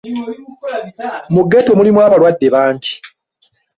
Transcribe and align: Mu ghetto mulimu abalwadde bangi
Mu 1.33 1.41
ghetto 1.49 1.71
mulimu 1.79 1.99
abalwadde 2.07 2.47
bangi 2.55 2.93